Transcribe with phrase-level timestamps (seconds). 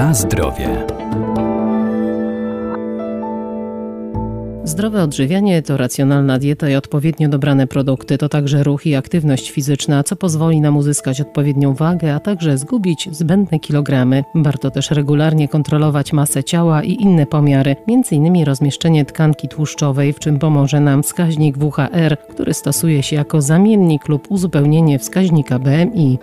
[0.00, 0.86] Na zdrowie.
[4.64, 8.18] Zdrowe odżywianie to racjonalna dieta i odpowiednio dobrane produkty.
[8.18, 13.08] To także ruch i aktywność fizyczna, co pozwoli nam uzyskać odpowiednią wagę, a także zgubić
[13.12, 14.24] zbędne kilogramy.
[14.34, 18.44] Warto też regularnie kontrolować masę ciała i inne pomiary, m.in.
[18.44, 24.30] rozmieszczenie tkanki tłuszczowej, w czym pomoże nam wskaźnik WHR, który stosuje się jako zamiennik lub
[24.30, 26.18] uzupełnienie wskaźnika BMI.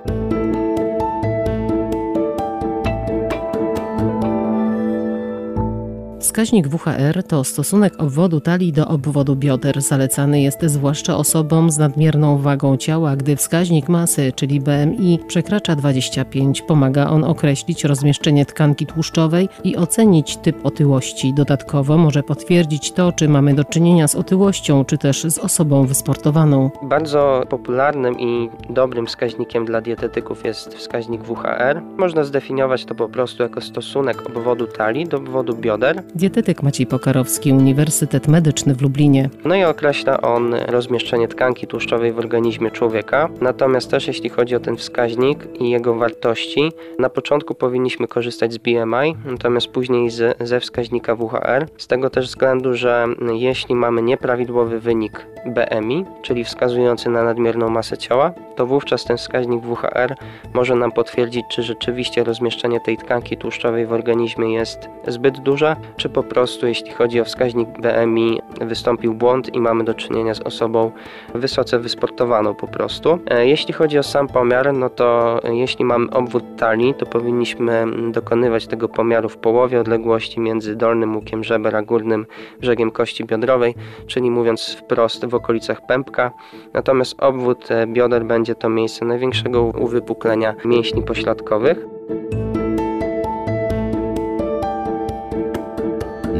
[6.19, 9.81] Wskaźnik WHR to stosunek obwodu talii do obwodu bioder.
[9.81, 16.61] Zalecany jest zwłaszcza osobom z nadmierną wagą ciała, gdy wskaźnik masy, czyli BMI, przekracza 25.
[16.61, 21.33] Pomaga on określić rozmieszczenie tkanki tłuszczowej i ocenić typ otyłości.
[21.33, 26.71] Dodatkowo może potwierdzić to, czy mamy do czynienia z otyłością, czy też z osobą wysportowaną.
[26.83, 31.81] Bardzo popularnym i dobrym wskaźnikiem dla dietetyków jest wskaźnik WHR.
[31.97, 37.53] Można zdefiniować to po prostu jako stosunek obwodu talii do obwodu bioder dietetyk Maciej Pokarowski,
[37.53, 39.29] Uniwersytet Medyczny w Lublinie.
[39.45, 43.29] No i określa on rozmieszczenie tkanki tłuszczowej w organizmie człowieka.
[43.41, 48.57] Natomiast też jeśli chodzi o ten wskaźnik i jego wartości, na początku powinniśmy korzystać z
[48.57, 51.67] BMI, natomiast później z, ze wskaźnika WHR.
[51.77, 57.97] Z tego też względu, że jeśli mamy nieprawidłowy wynik BMI, czyli wskazujący na nadmierną masę
[57.97, 60.15] ciała, to wówczas ten wskaźnik WHR
[60.53, 66.09] może nam potwierdzić, czy rzeczywiście rozmieszczenie tej tkanki tłuszczowej w organizmie jest zbyt duże, czy
[66.09, 70.91] po prostu jeśli chodzi o wskaźnik BMI wystąpił błąd i mamy do czynienia z osobą
[71.35, 73.19] wysoce wysportowaną po prostu.
[73.29, 78.67] E, jeśli chodzi o sam pomiar, no to jeśli mamy obwód talii, to powinniśmy dokonywać
[78.67, 82.25] tego pomiaru w połowie odległości między dolnym łukiem żeber a górnym
[82.59, 83.75] brzegiem kości biodrowej,
[84.07, 86.31] czyli mówiąc wprost w okolicach pępka.
[86.73, 91.96] Natomiast obwód e, bioder będzie to miejsce największego uwypuklenia mięśni pośladkowych.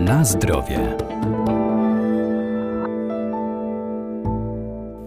[0.08, 0.80] Na zdrowie.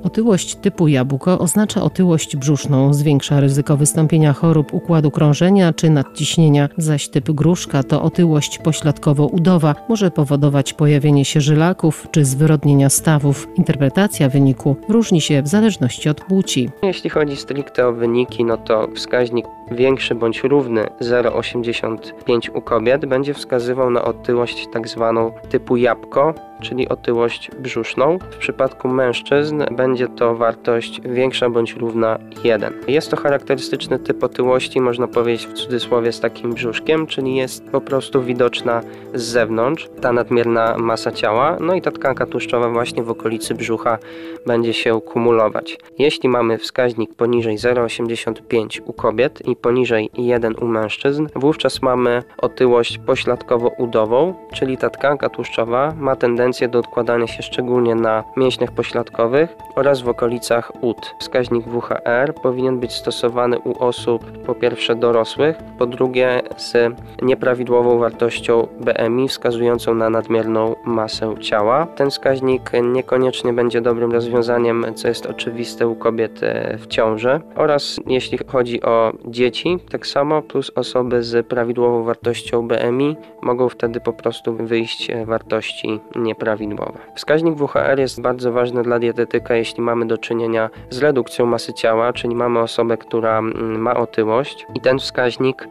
[0.05, 7.09] Otyłość typu jabłko oznacza otyłość brzuszną, zwiększa ryzyko wystąpienia chorób układu krążenia czy nadciśnienia, zaś
[7.09, 13.49] typ gruszka to otyłość pośladkowo-udowa, może powodować pojawienie się żylaków czy zwyrodnienia stawów.
[13.55, 16.71] Interpretacja wyniku różni się w zależności od płci.
[16.83, 23.35] Jeśli chodzi stricte o wyniki, no to wskaźnik większy bądź równy 0,85 u kobiet będzie
[23.35, 28.19] wskazywał na otyłość tak zwaną typu jabłko, czyli otyłość brzuszną.
[28.31, 32.75] W przypadku mężczyzn będzie to wartość większa bądź równa 1.
[32.89, 37.81] Jest to charakterystyczny typ otyłości, można powiedzieć w cudzysłowie z takim brzuszkiem, czyli jest po
[37.81, 38.81] prostu widoczna
[39.15, 43.99] z zewnątrz ta nadmierna masa ciała, no i ta tkanka tłuszczowa właśnie w okolicy brzucha
[44.47, 45.79] będzie się kumulować.
[45.99, 52.99] Jeśli mamy wskaźnik poniżej 0,85 u kobiet i poniżej 1 u mężczyzn, wówczas mamy otyłość
[52.99, 60.01] pośladkowo-udową, czyli ta tkanka tłuszczowa ma tendencję do odkładania się szczególnie na mięśniach pośladkowych oraz
[60.01, 61.15] w okolicach ud.
[61.19, 68.67] Wskaźnik WHR powinien być stosowany u osób po pierwsze dorosłych, po drugie z nieprawidłową wartością
[68.81, 71.87] BMI wskazującą na nadmierną masę ciała.
[71.87, 78.01] Ten wskaźnik niekoniecznie będzie dobrym rozwiązaniem, co jest oczywiste u kobiet e, w ciąży oraz
[78.07, 84.13] jeśli chodzi o dzieci, tak samo plus osoby z prawidłową wartością BMI mogą wtedy po
[84.13, 86.99] prostu wyjść e, wartości nieprawidłowe.
[87.15, 92.13] Wskaźnik WHR jest bardzo ważny dla dietetyka, jeśli mamy do czynienia z redukcją masy ciała,
[92.13, 95.69] czyli mamy osobę, która mm, ma otyłość i ten wskaźnik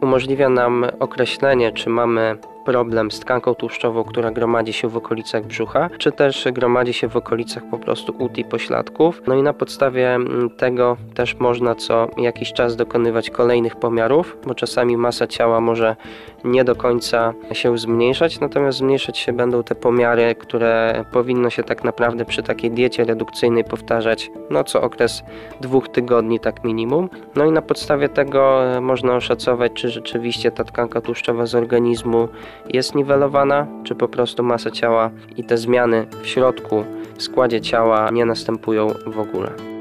[0.00, 5.88] umożliwia nam określenie, czy mamy problem z tkanką tłuszczową, która gromadzi się w okolicach brzucha,
[5.98, 9.22] czy też gromadzi się w okolicach po prostu ud i pośladków.
[9.26, 14.54] No i na podstawie mm, tego też można co jakiś czas dokonywać kolejnych pomiarów, bo
[14.54, 15.96] czasami masa ciała może
[16.44, 21.84] nie do końca się zmniejszać, natomiast zmniejszać się będą te pomiary, które powinno się tak
[21.84, 25.22] naprawdę przy takiej diecie redukcyjnej powtarzać no co okres
[25.60, 27.08] dwóch tygodni tak minimum.
[27.36, 32.28] No i na podstawie tego e, można oszacować, czy rzeczywiście ta tkanka tłuszczowa z organizmu
[32.68, 36.84] jest niwelowana, czy po prostu masa ciała i te zmiany w środku,
[37.16, 39.71] w składzie ciała nie następują w ogóle.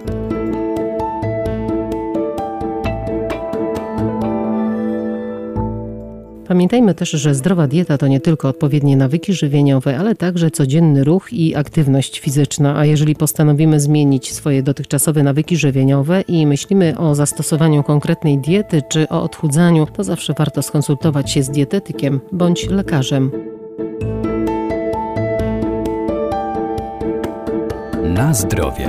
[6.51, 11.33] Pamiętajmy też, że zdrowa dieta to nie tylko odpowiednie nawyki żywieniowe, ale także codzienny ruch
[11.33, 12.77] i aktywność fizyczna.
[12.77, 19.09] A jeżeli postanowimy zmienić swoje dotychczasowe nawyki żywieniowe i myślimy o zastosowaniu konkretnej diety czy
[19.09, 23.31] o odchudzaniu, to zawsze warto skonsultować się z dietetykiem bądź lekarzem.
[28.03, 28.87] Na zdrowie.